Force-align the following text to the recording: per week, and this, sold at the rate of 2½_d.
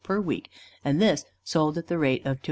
per 0.03 0.19
week, 0.19 0.49
and 0.83 0.99
this, 0.99 1.23
sold 1.43 1.77
at 1.77 1.85
the 1.85 1.99
rate 1.99 2.25
of 2.25 2.37
2½_d. 2.37 2.39